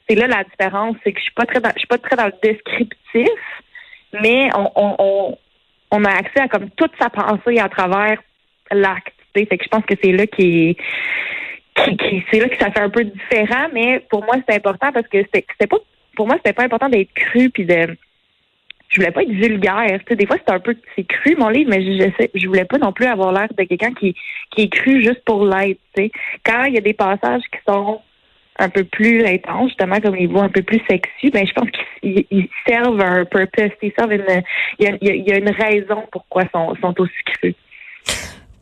c'est 0.09 0.17
là 0.17 0.27
la 0.27 0.45
différence, 0.45 0.97
c'est 1.05 1.13
que 1.13 1.19
je 1.19 1.25
suis 1.25 1.35
pas 1.35 1.47
très 1.47 1.61
je 1.75 1.79
suis 1.79 1.87
pas 1.87 1.99
très 1.99 2.17
dans 2.17 2.27
le 2.27 2.33
descriptif, 2.43 3.41
mais 4.23 4.49
on, 4.57 4.71
on, 4.75 5.39
on, 5.91 6.05
a 6.05 6.11
accès 6.11 6.41
à 6.41 6.49
comme 6.49 6.71
toute 6.71 6.93
sa 6.99 7.11
pensée 7.11 7.59
à 7.59 7.69
travers 7.69 8.21
l'acte. 8.71 9.18
Fait 9.35 9.47
que 9.47 9.65
je 9.65 9.69
pense 9.69 9.85
que 9.85 9.95
c'est 10.03 10.13
là 10.13 10.27
qui 10.27 10.77
c'est 11.77 12.41
là 12.41 12.49
que 12.49 12.57
ça 12.59 12.73
fait 12.73 12.81
un 12.81 12.91
peu 12.91 13.05
différent, 13.05 13.69
mais 13.73 14.01
pour 14.11 14.25
moi 14.25 14.37
c'est 14.49 14.57
important 14.57 14.93
parce 14.93 15.07
que 15.07 15.19
c'était 15.33 15.67
pas 15.67 15.79
pour 16.17 16.27
moi 16.27 16.37
c'était 16.39 16.53
pas 16.53 16.65
important 16.65 16.89
d'être 16.89 17.13
cru 17.15 17.51
puis 17.51 17.65
de 17.65 17.97
je 18.89 18.97
voulais 18.97 19.13
pas 19.13 19.23
être 19.23 19.31
vulgaire. 19.31 20.01
Tu 20.07 20.17
des 20.17 20.27
fois, 20.27 20.37
c'est 20.39 20.53
un 20.53 20.61
peu 20.61 20.77
c'est 20.97 21.05
cru 21.05 21.37
mon 21.37 21.49
livre, 21.49 21.71
mais 21.71 21.83
je, 21.83 22.29
je, 22.35 22.47
voulais 22.47 22.65
pas 22.65 22.79
non 22.79 22.93
plus 22.93 23.07
avoir 23.07 23.33
l'air 23.33 23.49
de 23.57 23.65
quelqu'un 23.65 23.93
qui, 23.93 24.15
qui 24.51 24.63
est 24.63 24.69
cru 24.69 25.03
juste 25.03 25.23
pour 25.25 25.45
l'être. 25.45 25.79
Quand 26.45 26.65
il 26.65 26.75
y 26.75 26.79
a 26.79 26.81
des 26.81 26.95
passages 26.95 27.43
qui 27.53 27.59
sont 27.69 28.01
un 28.59 28.69
peu 28.69 28.85
plus 28.85 29.25
intenses, 29.25 29.69
justement 29.69 30.01
comme 30.01 30.17
les 30.17 30.27
voix 30.27 30.45
un 30.45 30.49
peu 30.49 30.63
plus 30.63 30.81
sexy, 30.89 31.31
ben 31.31 31.47
je 31.47 31.53
pense 31.53 31.69
qu'ils 32.01 32.49
servent 32.67 33.01
un 33.01 33.25
purpose. 33.25 33.71
Ils 33.83 33.93
servent 33.97 34.13
une, 34.13 34.43
il 34.79 35.29
y 35.29 35.33
a, 35.33 35.39
une 35.39 35.51
raison 35.51 36.05
pourquoi 36.11 36.45
sont, 36.53 36.75
sont 36.81 36.99
aussi 37.01 37.13
crus. 37.25 37.55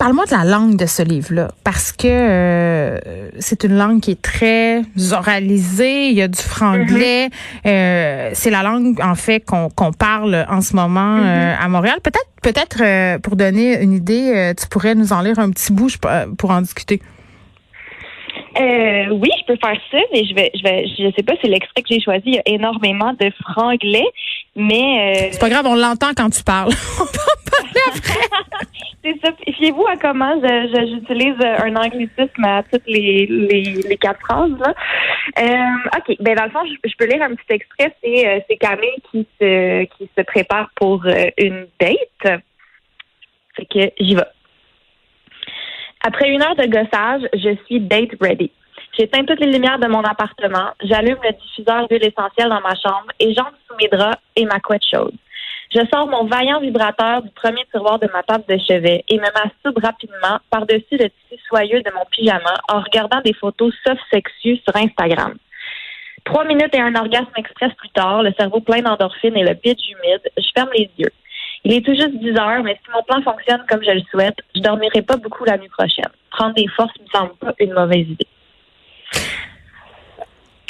Parle-moi 0.06 0.26
de 0.26 0.36
la 0.36 0.44
langue 0.44 0.76
de 0.76 0.86
ce 0.86 1.02
livre-là, 1.02 1.48
parce 1.64 1.90
que 1.90 2.06
euh, 2.06 2.96
c'est 3.40 3.64
une 3.64 3.76
langue 3.76 4.00
qui 4.00 4.12
est 4.12 4.22
très 4.22 4.82
oralisée, 5.10 6.10
il 6.10 6.14
y 6.14 6.22
a 6.22 6.28
du 6.28 6.40
franglais, 6.40 7.26
mm-hmm. 7.26 7.66
euh, 7.66 8.30
c'est 8.32 8.50
la 8.50 8.62
langue 8.62 9.00
en 9.00 9.16
fait 9.16 9.40
qu'on 9.44 9.92
parle 9.98 10.46
en 10.48 10.60
ce 10.60 10.76
moment 10.76 11.18
mm-hmm. 11.18 11.56
à 11.60 11.68
Montréal. 11.68 11.98
Peut-être, 12.04 12.30
peut-être 12.40 13.20
pour 13.22 13.34
donner 13.34 13.82
une 13.82 13.94
idée, 13.94 14.52
tu 14.56 14.68
pourrais 14.68 14.94
nous 14.94 15.12
en 15.12 15.22
lire 15.22 15.40
un 15.40 15.50
petit 15.50 15.72
bout 15.72 15.90
pour 16.38 16.50
en 16.52 16.60
discuter. 16.60 17.02
Euh, 18.58 19.08
oui, 19.10 19.28
je 19.40 19.44
peux 19.52 19.58
faire 19.60 19.78
ça, 19.90 19.98
mais 20.12 20.24
je 20.24 20.34
vais, 20.34 20.50
je 20.54 20.62
vais, 20.62 20.86
je 20.86 21.14
sais 21.14 21.22
pas 21.22 21.34
si 21.42 21.48
l'extrait 21.48 21.82
que 21.82 21.88
j'ai 21.90 22.00
choisi, 22.00 22.22
il 22.26 22.34
y 22.34 22.38
a 22.38 22.42
énormément 22.46 23.12
de 23.12 23.30
franglais, 23.42 24.06
mais 24.56 25.14
euh... 25.16 25.28
c'est 25.32 25.40
pas 25.40 25.50
grave, 25.50 25.66
on 25.66 25.74
l'entend 25.74 26.12
quand 26.16 26.30
tu 26.30 26.42
parles. 26.42 26.72
on 27.00 27.04
peut 27.04 27.18
en 27.20 27.50
parler 27.50 27.80
après. 27.94 28.66
c'est 29.04 29.20
ça. 29.22 29.32
Fiez-vous 29.56 29.86
à 29.86 29.96
comment 29.96 30.40
j'utilise 30.40 31.36
un 31.40 31.76
anglicisme 31.76 32.44
à 32.44 32.62
toutes 32.62 32.86
les, 32.86 33.26
les, 33.26 33.62
les 33.88 33.96
quatre 33.96 34.20
phrases 34.20 34.58
là. 34.58 34.74
Euh, 35.38 35.98
ok, 35.98 36.16
ben 36.20 36.34
dans 36.34 36.44
le 36.44 36.50
fond, 36.50 36.64
je, 36.64 36.96
peux 36.96 37.06
lire 37.06 37.22
un 37.22 37.34
petit 37.34 37.52
extrait. 37.52 37.94
C'est 38.02 38.26
euh, 38.26 38.56
Camille 38.58 39.02
qui 39.10 39.26
se 39.38 39.84
qui 39.84 40.08
se 40.16 40.22
prépare 40.22 40.70
pour 40.76 41.04
euh, 41.06 41.26
une 41.36 41.66
date. 41.78 42.40
Fait 43.54 43.66
que 43.66 43.92
j'y 44.00 44.14
vais. 44.14 44.22
Après 46.02 46.30
une 46.30 46.42
heure 46.42 46.56
de 46.56 46.66
gossage, 46.66 47.28
je 47.34 47.56
suis 47.66 47.80
date 47.80 48.10
ready. 48.20 48.50
J'éteins 48.98 49.24
toutes 49.24 49.40
les 49.40 49.52
lumières 49.52 49.78
de 49.78 49.88
mon 49.88 50.02
appartement, 50.02 50.70
j'allume 50.82 51.18
le 51.22 51.32
diffuseur 51.32 51.86
d'huile 51.86 52.04
essentielle 52.04 52.48
dans 52.48 52.62
ma 52.62 52.74
chambre 52.74 53.12
et 53.20 53.34
j'entre 53.34 53.52
sous 53.68 53.76
mes 53.76 53.88
draps 53.88 54.16
et 54.36 54.46
ma 54.46 54.58
couette 54.58 54.86
chaude. 54.90 55.14
Je 55.74 55.80
sors 55.92 56.06
mon 56.06 56.24
vaillant 56.24 56.60
vibrateur 56.60 57.20
du 57.20 57.28
premier 57.30 57.66
tiroir 57.70 57.98
de 57.98 58.08
ma 58.14 58.22
table 58.22 58.44
de 58.48 58.56
chevet 58.56 59.04
et 59.06 59.18
me 59.18 59.26
masturbe 59.34 59.84
rapidement 59.84 60.38
par-dessus 60.48 60.96
le 60.96 61.10
tissu 61.10 61.42
soyeux 61.46 61.82
de 61.82 61.90
mon 61.92 62.06
pyjama 62.10 62.54
en 62.72 62.80
regardant 62.80 63.20
des 63.20 63.34
photos 63.34 63.74
soft 63.86 64.00
sexues 64.10 64.62
sur 64.64 64.74
Instagram. 64.74 65.34
Trois 66.24 66.44
minutes 66.44 66.74
et 66.74 66.80
un 66.80 66.94
orgasme 66.94 67.32
express 67.36 67.74
plus 67.74 67.90
tard, 67.90 68.22
le 68.22 68.32
cerveau 68.32 68.60
plein 68.60 68.80
d'endorphines 68.80 69.36
et 69.36 69.44
le 69.44 69.54
pitch 69.54 69.90
humide, 69.90 70.22
je 70.38 70.48
ferme 70.54 70.70
les 70.74 70.90
yeux. 70.96 71.12
Il 71.64 71.74
est 71.74 71.84
tout 71.84 71.94
juste 71.94 72.16
10 72.16 72.30
heures, 72.38 72.62
mais 72.62 72.80
si 72.82 72.90
mon 72.94 73.02
plan 73.02 73.20
fonctionne 73.20 73.62
comme 73.68 73.84
je 73.84 73.90
le 73.90 74.02
souhaite, 74.10 74.38
je 74.54 74.60
dormirai 74.62 75.02
pas 75.02 75.16
beaucoup 75.18 75.44
la 75.44 75.58
nuit 75.58 75.68
prochaine. 75.68 76.10
Prendre 76.30 76.54
des 76.54 76.68
forces 76.68 76.96
ne 76.98 77.04
me 77.04 77.08
semble 77.10 77.36
pas 77.36 77.52
une 77.58 77.74
mauvaise 77.74 78.08
idée. 78.08 78.26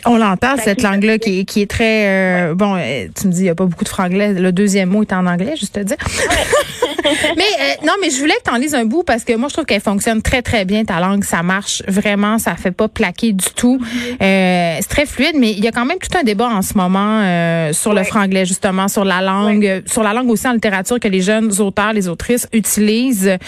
On 0.07 0.19
l'entend, 0.19 0.57
cette 0.57 0.83
langue-là 0.83 1.19
qui, 1.19 1.45
qui, 1.45 1.63
est 1.63 1.71
très... 1.71 2.07
Euh, 2.07 2.55
bon, 2.55 2.77
euh, 2.77 3.09
tu 3.19 3.27
me 3.27 3.33
dis, 3.33 3.41
il 3.41 3.45
n'y 3.45 3.49
a 3.49 3.57
pas 3.57 3.65
beaucoup 3.65 3.83
de 3.83 3.89
franglais. 3.89 4.35
Le 4.35 4.53
deuxième 4.53 4.89
mot 4.89 5.03
est 5.03 5.13
en 5.13 5.27
anglais, 5.27 5.55
juste 5.57 5.75
te 5.75 5.81
dire. 5.81 5.97
mais 7.37 7.43
euh, 7.43 7.85
non, 7.85 7.95
mais 8.01 8.11
je 8.11 8.19
voulais 8.19 8.35
que 8.35 8.49
tu 8.49 8.51
en 8.55 8.57
lises 8.57 8.75
un 8.75 8.85
bout 8.85 9.03
parce 9.03 9.25
que 9.25 9.35
moi, 9.35 9.49
je 9.49 9.55
trouve 9.55 9.65
qu'elle 9.65 9.81
fonctionne 9.81 10.23
très, 10.23 10.43
très 10.43 10.65
bien, 10.65 10.85
ta 10.85 11.01
langue. 11.01 11.25
Ça 11.25 11.43
marche 11.43 11.83
vraiment, 11.89 12.39
ça 12.39 12.55
fait 12.55 12.71
pas 12.71 12.87
plaquer 12.87 13.33
du 13.33 13.47
tout. 13.57 13.81
c'est 14.21 14.89
très 14.89 15.07
fluide, 15.07 15.35
mais 15.37 15.51
il 15.51 15.65
y 15.65 15.67
a 15.67 15.73
quand 15.73 15.85
même 15.85 15.99
tout 15.99 16.17
un 16.17 16.23
débat 16.23 16.51
en 16.51 16.63
ce 16.63 16.75
moment 16.75 17.73
sur 17.73 17.93
le 17.93 18.05
franglais, 18.05 18.47
justement, 18.47 18.87
sur 18.87 19.05
la 19.05 19.21
langue, 19.21 19.83
sur 19.87 20.05
la 20.05 20.13
langue 20.13 20.31
aussi 20.31 20.47
en 20.47 20.53
littérature 20.53 21.01
que 21.01 21.09
les 21.09 21.21
jeunes 21.21 21.51
auteurs, 21.61 21.93
les 21.93 22.07
autrices 22.07 22.47
utilisent. 22.53 23.39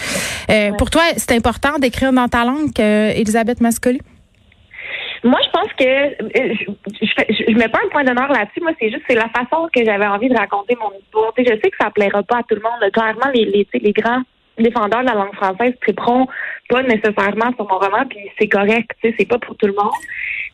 Pour 0.77 0.89
toi, 0.89 1.03
c'est 1.15 1.31
important 1.31 1.79
d'écrire 1.79 2.11
dans 2.11 2.27
ta 2.27 2.43
langue, 2.43 2.77
Elisabeth 2.77 3.61
Mascoli? 3.61 4.01
Moi, 5.23 5.39
je 5.43 5.49
pense 5.49 5.73
que 5.73 5.83
euh, 5.83 6.53
je, 6.55 6.65
je, 7.01 7.51
je, 7.51 7.57
mets 7.57 7.67
pas 7.67 7.79
un 7.85 7.89
point 7.89 8.03
d'honneur 8.03 8.31
là-dessus. 8.31 8.61
Moi, 8.61 8.71
c'est 8.79 8.89
juste 8.89 9.03
c'est 9.07 9.15
la 9.15 9.29
façon 9.29 9.67
que 9.73 9.83
j'avais 9.83 10.07
envie 10.07 10.29
de 10.29 10.37
raconter 10.37 10.77
mon 10.79 10.91
histoire. 10.97 11.33
je 11.37 11.43
sais 11.43 11.69
que 11.69 11.77
ça 11.79 11.89
plaira 11.89 12.23
pas 12.23 12.37
à 12.37 12.43
tout 12.43 12.55
le 12.55 12.61
monde. 12.61 12.91
Clairement, 12.91 13.31
les, 13.33 13.45
les, 13.45 13.67
les 13.73 13.93
grands 13.93 14.21
défendeurs 14.57 15.01
de 15.01 15.07
la 15.07 15.15
langue 15.15 15.35
française 15.35 15.73
triperont 15.81 16.27
pas 16.69 16.83
nécessairement 16.83 17.53
sur 17.55 17.67
mon 17.67 17.79
roman, 17.79 18.05
puis 18.09 18.19
c'est 18.37 18.47
correct, 18.47 18.91
tu 19.01 19.09
sais, 19.09 19.15
c'est 19.17 19.27
pas 19.27 19.39
pour 19.39 19.55
tout 19.55 19.67
le 19.67 19.73
monde. 19.73 19.91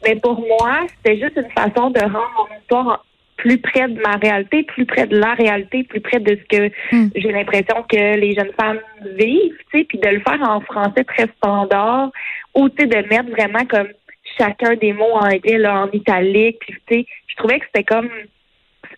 Mais 0.05 0.15
pour 0.15 0.39
moi, 0.39 0.85
c'était 0.97 1.19
juste 1.19 1.37
une 1.37 1.51
façon 1.51 1.89
de 1.89 1.99
rendre 1.99 2.31
mon 2.37 2.57
histoire 2.59 3.05
plus 3.37 3.57
près 3.57 3.87
de 3.89 3.99
ma 3.99 4.15
réalité, 4.15 4.63
plus 4.63 4.85
près 4.85 5.07
de 5.07 5.17
la 5.17 5.33
réalité, 5.33 5.83
plus 5.83 5.99
près 5.99 6.19
de 6.19 6.37
ce 6.37 6.57
que 6.57 6.71
hmm. 6.95 7.09
j'ai 7.15 7.31
l'impression 7.31 7.83
que 7.83 8.17
les 8.17 8.33
jeunes 8.33 8.53
femmes 8.59 8.79
vivent, 9.17 9.57
tu 9.71 9.79
sais, 9.79 9.85
puis 9.85 9.97
de 9.97 10.07
le 10.07 10.21
faire 10.21 10.41
en 10.41 10.61
français 10.61 11.03
très 11.03 11.27
standard, 11.37 12.11
ou 12.55 12.69
tu 12.69 12.75
sais, 12.79 12.87
de 12.87 13.07
mettre 13.09 13.29
vraiment 13.29 13.65
comme 13.65 13.89
chacun 14.37 14.75
des 14.75 14.93
mots 14.93 15.13
en 15.13 15.25
anglais, 15.25 15.57
là, 15.57 15.83
en 15.83 15.91
italique. 15.91 16.57
Puis, 16.59 16.73
tu 16.87 16.95
sais, 16.95 17.05
je 17.27 17.35
trouvais 17.35 17.59
que 17.59 17.65
c'était 17.67 17.83
comme 17.83 18.09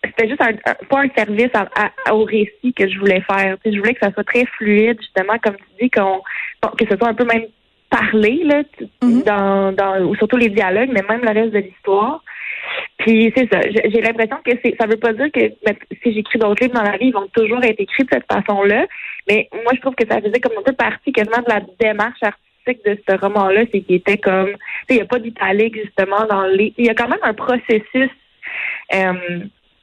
c'était 0.04 0.28
juste 0.28 0.42
un, 0.42 0.52
pas 0.88 1.02
un 1.02 1.08
service 1.16 1.50
au 2.10 2.24
récit 2.24 2.72
que 2.72 2.88
je 2.88 2.98
voulais 2.98 3.20
faire. 3.22 3.56
Tu 3.62 3.70
sais, 3.70 3.76
je 3.76 3.80
voulais 3.80 3.94
que 3.94 4.00
ça 4.00 4.12
soit 4.12 4.24
très 4.24 4.44
fluide, 4.56 4.98
justement, 5.00 5.38
comme 5.42 5.56
tu 5.56 5.84
dis, 5.84 5.90
qu'on 5.90 6.22
que 6.76 6.86
ce 6.88 6.96
soit 6.96 7.08
un 7.08 7.14
peu 7.14 7.24
même 7.24 7.46
parlé, 7.90 8.42
là, 8.44 8.62
mm-hmm. 9.02 9.24
dans, 9.24 9.72
dans 9.72 10.04
ou 10.04 10.14
surtout 10.16 10.36
les 10.36 10.50
dialogues, 10.50 10.90
mais 10.92 11.02
même 11.08 11.22
le 11.22 11.32
reste 11.32 11.52
de 11.52 11.58
l'histoire. 11.58 12.22
Puis 12.98 13.32
c'est 13.36 13.48
ça. 13.50 13.60
J'ai 13.62 14.00
l'impression 14.00 14.36
que 14.44 14.52
c'est 14.62 14.76
ça 14.78 14.86
veut 14.86 14.96
pas 14.96 15.12
dire 15.12 15.30
que 15.32 15.40
ben, 15.64 15.74
si 16.02 16.12
j'écris 16.12 16.38
d'autres 16.38 16.62
livres 16.62 16.74
dans 16.74 16.82
la 16.82 16.96
vie, 16.98 17.06
ils 17.06 17.12
vont 17.12 17.28
toujours 17.32 17.62
être 17.64 17.80
écrits 17.80 18.04
de 18.04 18.10
cette 18.12 18.30
façon-là. 18.30 18.86
Mais 19.28 19.48
moi, 19.52 19.72
je 19.74 19.80
trouve 19.80 19.94
que 19.94 20.06
ça 20.06 20.20
faisait 20.20 20.40
comme 20.40 20.58
un 20.58 20.62
peu 20.62 20.72
partie 20.72 21.12
quasiment 21.12 21.38
de 21.38 21.48
la 21.48 21.60
démarche 21.80 22.22
artistique 22.22 22.47
de 22.72 22.98
ce 23.08 23.16
roman-là, 23.16 23.62
c'est 23.72 23.80
qu'il 23.80 23.96
était 23.96 24.18
comme, 24.18 24.50
il 24.88 24.96
n'y 24.96 25.02
a 25.02 25.06
pas 25.06 25.18
d'italique 25.18 25.76
justement 25.76 26.26
dans 26.28 26.44
les, 26.44 26.72
il 26.76 26.86
y 26.86 26.90
a 26.90 26.94
quand 26.94 27.08
même 27.08 27.18
un 27.22 27.34
processus. 27.34 28.10
Euh, 28.94 29.40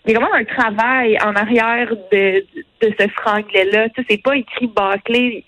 il 0.07 0.13
y 0.13 0.15
a 0.15 0.19
quand 0.19 0.31
même 0.31 0.41
un 0.41 0.45
travail 0.45 1.17
en 1.19 1.33
arrière 1.33 1.89
de, 2.11 2.45
de 2.81 2.93
ce 2.99 3.07
franglais-là. 3.07 3.89
Tu 3.89 4.01
sais, 4.01 4.07
c'est 4.11 4.21
pas 4.21 4.35
écrit 4.37 4.67
bâclé. 4.67 5.43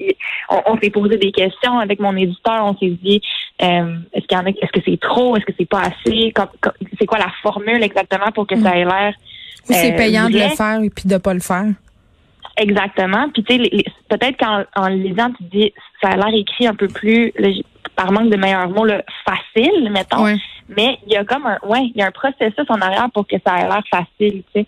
On, 0.50 0.78
s'est 0.80 0.90
posé 0.90 1.18
des 1.18 1.32
questions 1.32 1.78
avec 1.78 2.00
mon 2.00 2.16
éditeur. 2.16 2.66
On 2.66 2.76
s'est 2.76 2.98
dit, 3.04 3.22
euh, 3.62 3.98
est-ce 4.14 4.26
qu'il 4.26 4.38
y 4.38 4.42
en 4.42 4.46
a, 4.46 4.50
est-ce 4.50 4.72
que 4.72 4.80
c'est 4.84 5.00
trop, 5.00 5.38
est-ce 5.38 5.46
que 5.46 5.54
c'est 5.60 5.70
pas 5.70 5.82
assez, 5.82 6.34
c'est 7.00 7.06
quoi 7.06 7.20
la 7.20 7.32
formule 7.44 7.84
exactement 7.84 8.32
pour 8.34 8.48
que 8.48 8.60
ça 8.60 8.76
ait 8.76 8.86
l'air. 8.86 9.14
c'est 9.64 9.94
euh, 9.94 9.98
payant 9.98 10.28
de 10.28 10.40
le 10.40 10.56
faire 10.56 10.82
et 10.82 10.90
puis 10.90 11.08
de 11.08 11.18
pas 11.18 11.36
le 11.36 11.40
faire. 11.40 11.68
Exactement. 12.58 13.30
Puis 13.30 13.44
tu 13.44 13.56
sais, 13.56 13.84
peut-être 14.10 14.38
qu'en 14.38 14.64
en 14.76 14.88
lisant, 14.88 15.32
tu 15.34 15.44
dis 15.44 15.74
ça 16.02 16.10
a 16.10 16.16
l'air 16.16 16.34
écrit 16.34 16.68
un 16.68 16.76
peu 16.76 16.88
plus, 16.88 17.32
par 17.98 18.12
manque 18.12 18.30
de 18.30 18.38
meilleurs 18.38 18.70
mots, 18.70 18.86
là, 18.86 19.02
facile, 19.26 19.90
mettons. 19.92 20.24
Mais 20.70 20.98
il 21.08 21.14
y 21.14 21.18
a 21.18 21.24
comme 21.24 21.46
un, 21.46 21.58
ouais, 21.66 21.92
il 21.96 21.98
y 21.98 22.02
a 22.02 22.08
un 22.08 22.12
processus 22.12 22.66
en 22.70 22.80
arrière 22.82 23.10
pour 23.14 23.26
que 23.26 23.36
ça 23.46 23.58
ait 23.58 23.68
l'air 23.68 23.84
facile, 23.90 24.44
tu 24.54 24.62
sais. 24.62 24.66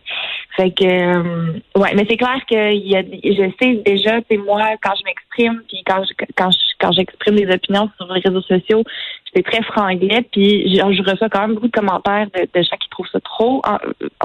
Fait 0.55 0.71
que, 0.71 0.83
euh, 0.83 1.59
ouais, 1.75 1.93
mais 1.95 2.05
c'est 2.09 2.17
clair 2.17 2.39
que 2.49 2.73
y 2.73 2.95
a, 2.95 3.01
je 3.01 3.51
sais 3.61 3.81
déjà, 3.85 4.21
tu 4.29 4.37
moi, 4.37 4.61
quand 4.81 4.93
je 4.97 5.03
m'exprime, 5.05 5.61
puis 5.67 5.83
quand 5.85 6.03
je, 6.03 6.25
quand 6.35 6.51
je, 6.51 6.57
quand 6.79 6.91
j'exprime 6.93 7.35
des 7.35 7.53
opinions 7.53 7.89
sur 7.97 8.11
les 8.13 8.21
réseaux 8.21 8.41
sociaux, 8.41 8.83
j'étais 9.27 9.49
très 9.49 9.61
franglais, 9.63 10.25
puis 10.31 10.73
je, 10.73 10.77
je, 10.77 11.09
reçois 11.09 11.29
quand 11.29 11.41
même 11.41 11.55
beaucoup 11.55 11.67
de 11.67 11.77
commentaires 11.77 12.27
de, 12.33 12.41
de 12.41 12.63
gens 12.63 12.77
qui 12.79 12.89
trouvent 12.89 13.07
ça 13.11 13.19
trop 13.19 13.61
en, 13.65 13.77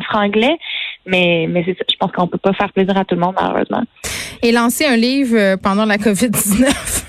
franglais. 0.05 0.57
Mais, 1.07 1.47
mais 1.49 1.63
c'est 1.67 1.77
ça, 1.77 1.85
je 1.91 1.97
pense 1.97 2.13
qu'on 2.13 2.27
peut 2.27 2.39
pas 2.39 2.53
faire 2.53 2.73
plaisir 2.73 2.97
à 2.97 3.05
tout 3.05 3.17
le 3.17 3.21
monde, 3.21 3.35
malheureusement. 3.41 3.83
Et 4.43 4.53
lancer 4.53 4.87
un 4.87 4.97
livre 4.97 5.37
euh, 5.37 5.57
pendant 5.57 5.85
la 5.85 5.99
COVID-19. 5.99 7.04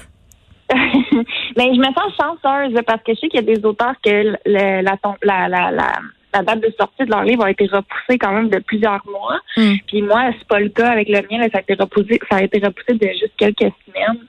Mais 0.74 0.78
je 1.74 1.80
me 1.80 1.94
sens 1.94 2.14
chanceuse 2.20 2.80
parce 2.86 3.04
que 3.04 3.14
je 3.14 3.20
sais 3.20 3.30
qu'il 3.30 3.46
y 3.46 3.52
a 3.52 3.56
des 3.56 3.66
auteurs 3.66 3.96
que 4.04 4.36
la, 4.46 4.82
la, 4.82 4.98
la, 5.24 5.72
la, 5.72 6.00
date 6.44 6.62
de 6.62 6.74
sortie 6.78 7.06
de 7.06 7.12
leur 7.12 7.24
livre 7.24 7.44
a 7.44 7.52
été 7.52 7.66
repoussée 7.66 8.18
quand 8.18 8.32
même 8.32 8.50
de 8.50 8.60
plusieurs 8.60 9.02
mois. 9.08 9.40
Hmm. 9.58 9.76
Puis 9.88 10.02
moi, 10.02 10.32
c'est 10.38 10.48
pas 10.48 10.60
le 10.60 10.70
cas 10.70 10.90
avec 10.90 11.10
le 11.10 11.22
mien. 11.30 11.46
ça 11.52 11.60
a 11.60 11.62
été 11.62 11.76
repoussé, 11.76 12.20
ça 12.30 12.38
a 12.38 12.44
été 12.44 12.60
repoussé 12.60 12.94
de 12.94 13.08
juste 13.08 13.34
quelques 13.38 13.72
semaines. 13.86 14.20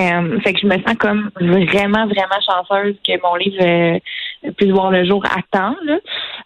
Euh, 0.00 0.40
fait 0.40 0.54
que 0.54 0.60
je 0.60 0.66
me 0.66 0.76
sens 0.82 0.96
comme 0.98 1.30
vraiment, 1.36 2.06
vraiment 2.06 2.40
chanceuse 2.46 2.96
que 3.06 3.22
mon 3.22 3.34
livre 3.36 3.62
euh, 3.62 3.98
puisse 4.56 4.70
voir 4.70 4.90
le 4.90 5.04
jour 5.04 5.22
à 5.26 5.42
temps. 5.50 5.76
Là. 5.84 5.98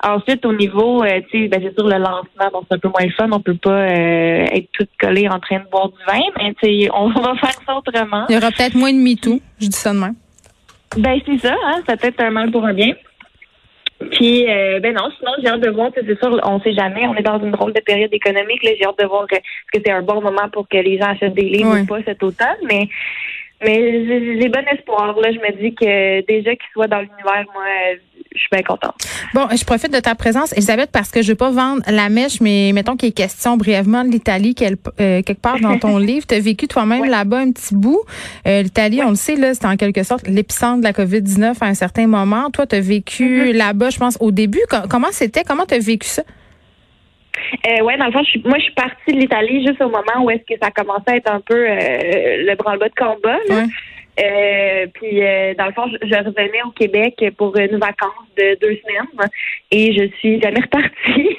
Ensuite, 0.05 0.45
au 0.45 0.53
niveau, 0.53 1.03
euh, 1.03 1.21
tu 1.31 1.43
sais, 1.43 1.49
ben, 1.49 1.61
c'est 1.63 1.75
sûr 1.75 1.87
le 1.87 1.99
lancement, 1.99 2.51
bon, 2.53 2.63
c'est 2.69 2.75
un 2.75 2.79
peu 2.79 2.89
moins 2.89 3.05
le 3.05 3.13
fun. 3.13 3.29
On 3.31 3.41
peut 3.41 3.57
pas 3.57 3.71
euh, 3.71 4.47
être 4.53 4.69
tout 4.73 4.87
collé 4.99 5.29
en 5.29 5.39
train 5.39 5.61
de 5.61 5.71
boire 5.71 5.89
du 5.89 5.99
vin, 6.07 6.21
mais 6.39 6.55
tu 6.61 6.67
sais, 6.67 6.91
on 6.93 7.09
va 7.21 7.35
faire 7.37 7.59
ça 7.65 7.77
autrement. 7.77 8.27
Il 8.29 8.35
y 8.35 8.39
aura 8.39 8.51
peut-être 8.51 8.75
moins 8.75 8.93
de 8.93 8.99
MeToo. 8.99 9.41
Je 9.61 9.69
dis 9.69 9.77
ça 9.77 9.93
demain. 9.93 10.15
Ben 10.97 11.21
c'est 11.27 11.39
ça, 11.39 11.53
hein, 11.53 11.83
c'est 11.87 12.01
peut-être 12.01 12.21
un 12.23 12.31
mal 12.31 12.51
pour 12.51 12.65
un 12.65 12.73
bien. 12.73 12.95
Puis, 14.11 14.51
euh, 14.51 14.79
ben 14.81 14.95
non, 14.95 15.09
sinon, 15.19 15.33
j'ai 15.41 15.49
hâte 15.49 15.61
de 15.61 15.71
voir, 15.71 15.91
c'est 15.95 16.19
sûr, 16.19 16.41
on 16.45 16.61
sait 16.61 16.75
jamais, 16.75 17.07
on 17.07 17.15
est 17.15 17.23
dans 17.23 17.41
une 17.41 17.51
drôle 17.51 17.73
de 17.73 17.81
période 17.81 18.13
économique, 18.13 18.63
là, 18.63 18.73
j'ai 18.79 18.85
hâte 18.85 18.99
de 18.99 19.07
voir 19.07 19.27
que, 19.27 19.37
que 19.37 19.81
c'est 19.85 19.91
un 19.91 20.03
bon 20.03 20.21
moment 20.21 20.49
pour 20.53 20.69
que 20.69 20.77
les 20.77 20.99
gens 20.99 21.09
achètent 21.09 21.35
des 21.35 21.49
livres 21.49 21.81
ou 21.81 21.87
pas 21.87 22.03
cet 22.05 22.23
automne, 22.23 22.59
mais 22.65 22.89
mais 23.65 24.39
j'ai 24.39 24.49
bon 24.51 24.65
espoir. 24.71 25.19
Là, 25.19 25.33
je 25.33 25.39
me 25.39 25.51
dis 25.63 25.75
que 25.75 26.21
déjà 26.27 26.51
qu'il 26.51 26.69
soit 26.75 26.89
dans 26.89 27.01
l'univers, 27.01 27.47
moi, 27.55 27.65
je 28.37 28.41
suis 28.41 28.49
bien 28.53 28.63
contente. 28.63 28.95
Bon, 29.35 29.49
je 29.51 29.65
profite 29.65 29.93
de 29.93 30.01
ta 30.01 30.15
présence, 30.15 30.53
Elisabeth, 30.53 30.91
parce 30.93 31.11
que 31.11 31.23
je 31.23 31.29
veux 31.29 31.37
pas 31.37 31.51
vendre 31.51 31.83
la 31.89 32.09
mèche, 32.09 32.41
mais 32.41 32.71
mettons 32.75 32.97
qu'il 32.97 33.09
est 33.09 33.13
question 33.13 33.57
brièvement 33.57 34.05
de 34.05 34.11
l'Italie 34.11 34.55
euh, 34.61 35.23
quelque 35.23 35.41
part 35.41 35.59
dans 35.61 35.79
ton 35.79 35.99
livre. 36.11 36.27
Tu 36.27 36.35
as 36.35 36.41
vécu 36.41 36.69
toi-même 36.69 37.05
là-bas 37.05 37.39
un 37.39 37.53
petit 37.53 37.75
bout. 37.75 38.01
Euh, 38.47 38.63
L'Italie, 38.63 39.01
on 39.03 39.11
le 39.11 39.17
sait, 39.17 39.37
là, 39.37 39.55
c'est 39.55 39.67
en 39.67 39.77
quelque 39.77 40.03
sorte 40.03 40.27
l'épicentre 40.29 40.79
de 40.79 40.85
la 40.85 40.93
COVID-19 40.93 41.57
à 41.61 41.67
un 41.67 41.75
certain 41.75 42.07
moment. 42.07 42.51
Toi, 42.51 42.67
tu 42.67 42.77
as 42.77 42.81
vécu 42.81 43.25
mm-hmm. 43.25 43.57
là-bas, 43.57 43.91
je 43.91 43.99
pense, 43.99 44.17
au 44.21 44.31
début. 44.31 44.61
comment 44.89 45.09
c'était? 45.11 45.45
Comment 45.45 45.65
tu 45.67 45.75
as 45.75 45.79
vécu 45.79 46.07
ça? 46.07 46.23
Euh, 47.67 47.83
ouais, 47.83 47.97
dans 47.97 48.07
le 48.07 48.13
fond, 48.13 48.23
je 48.23 48.31
suis, 48.31 48.43
moi, 48.45 48.59
je 48.59 48.65
suis 48.65 48.75
partie 48.75 49.13
de 49.13 49.19
l'Italie 49.19 49.65
juste 49.67 49.81
au 49.81 49.89
moment 49.89 50.25
où 50.25 50.31
est-ce 50.31 50.43
que 50.43 50.59
ça 50.61 50.71
commençait 50.71 51.11
à 51.11 51.17
être 51.17 51.31
un 51.31 51.41
peu 51.41 51.55
euh, 51.55 52.45
le 52.45 52.55
branle-bas 52.57 52.89
de 52.89 52.95
combat. 52.95 53.39
Là. 53.49 53.55
Ouais. 53.55 53.67
Euh, 54.19 54.87
puis, 54.95 55.23
euh, 55.23 55.55
dans 55.55 55.67
le 55.67 55.73
fond, 55.73 55.87
je, 55.89 56.07
je 56.07 56.17
revenais 56.17 56.63
au 56.65 56.71
Québec 56.71 57.23
pour 57.37 57.57
une 57.57 57.77
vacance 57.77 58.27
de 58.37 58.59
deux 58.61 58.77
semaines 58.77 59.31
et 59.71 59.93
je 59.93 60.09
suis 60.19 60.41
jamais 60.41 60.61
repartie 60.63 61.37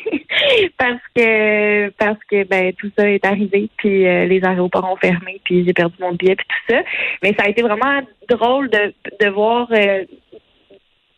parce 0.77 1.01
que 1.15 1.89
parce 1.91 2.23
que 2.29 2.43
ben 2.43 2.73
tout 2.73 2.91
ça 2.97 3.09
est 3.09 3.25
arrivé 3.25 3.69
puis 3.77 4.05
euh, 4.05 4.25
les 4.25 4.43
aéroports 4.43 4.91
ont 4.91 4.97
fermé 4.97 5.41
puis 5.43 5.65
j'ai 5.65 5.73
perdu 5.73 5.95
mon 5.99 6.13
billet 6.13 6.35
puis 6.35 6.47
tout 6.47 6.73
ça. 6.73 6.81
Mais 7.23 7.33
ça 7.37 7.45
a 7.45 7.49
été 7.49 7.61
vraiment 7.61 8.01
drôle 8.29 8.69
de 8.69 8.93
de 9.19 9.29
voir 9.29 9.67
euh, 9.71 10.05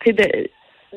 de 0.06 0.50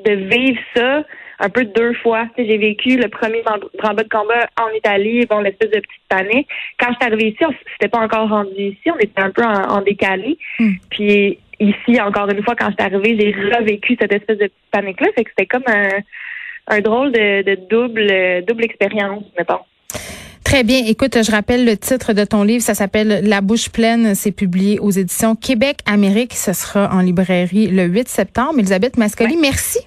de 0.04 0.12
vivre 0.12 0.60
ça 0.74 1.02
un 1.42 1.50
peu 1.50 1.64
deux 1.64 1.92
fois. 1.94 2.26
J'ai 2.38 2.56
vécu 2.56 2.96
le 2.96 3.08
premier 3.08 3.42
branle-bas 3.42 4.04
de 4.04 4.08
combat 4.08 4.48
en 4.60 4.68
Italie, 4.74 5.26
bon, 5.26 5.40
l'espèce 5.40 5.70
de 5.70 5.80
petite 5.80 6.08
panique. 6.08 6.48
Quand 6.78 6.88
je 6.90 6.94
suis 6.94 7.12
arrivée 7.12 7.28
ici, 7.30 7.44
on 7.44 7.52
s'était 7.72 7.88
pas 7.88 7.98
encore 7.98 8.28
rendu 8.28 8.50
ici, 8.56 8.90
on 8.90 8.98
était 8.98 9.20
un 9.20 9.30
peu 9.30 9.42
en, 9.42 9.78
en 9.78 9.82
décalé. 9.82 10.38
Hmm. 10.58 10.72
Puis 10.90 11.38
ici, 11.58 12.00
encore 12.00 12.28
une 12.30 12.42
fois, 12.44 12.54
quand 12.54 12.70
je 12.70 12.84
suis 12.84 12.94
arrivée, 12.94 13.16
j'ai 13.18 13.32
revécu 13.54 13.96
cette 14.00 14.12
espèce 14.12 14.38
de 14.38 14.46
petite 14.46 14.70
panique-là. 14.70 15.08
Fait 15.16 15.24
que 15.24 15.30
c'était 15.30 15.46
comme 15.46 15.64
un, 15.66 15.88
un 16.68 16.80
drôle 16.80 17.10
de, 17.10 17.42
de 17.42 17.58
double 17.68 18.44
double 18.46 18.64
expérience, 18.64 19.24
mettons. 19.36 19.60
Très 20.44 20.64
bien. 20.64 20.84
Écoute, 20.86 21.16
je 21.22 21.30
rappelle 21.30 21.64
le 21.64 21.76
titre 21.76 22.12
de 22.12 22.24
ton 22.24 22.42
livre. 22.42 22.62
Ça 22.62 22.74
s'appelle 22.74 23.26
La 23.26 23.40
bouche 23.40 23.70
pleine. 23.70 24.14
C'est 24.14 24.32
publié 24.32 24.78
aux 24.80 24.90
éditions 24.90 25.34
Québec 25.34 25.78
Amérique. 25.86 26.34
Ce 26.34 26.52
sera 26.52 26.94
en 26.94 27.00
librairie 27.00 27.68
le 27.68 27.84
8 27.84 28.08
septembre. 28.08 28.58
Elisabeth 28.58 28.98
Mascoli, 28.98 29.36
merci. 29.38 29.78